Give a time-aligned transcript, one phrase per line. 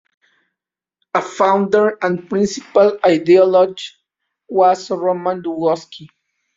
[1.13, 3.77] A founder and principal ideologue
[4.49, 6.07] was Roman Dmowski.